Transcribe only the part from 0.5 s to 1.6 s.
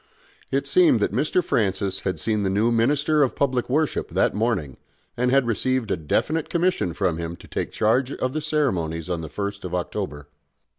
seemed that Mr.